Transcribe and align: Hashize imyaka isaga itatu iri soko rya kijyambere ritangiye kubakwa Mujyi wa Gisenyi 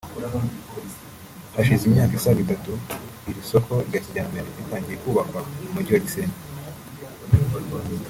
Hashize 1.55 1.83
imyaka 1.85 2.13
isaga 2.19 2.39
itatu 2.45 2.71
iri 3.29 3.41
soko 3.49 3.73
rya 3.87 3.99
kijyambere 4.03 4.47
ritangiye 4.57 4.97
kubakwa 5.03 5.39
Mujyi 5.73 5.91
wa 5.95 6.03
Gisenyi 6.05 6.35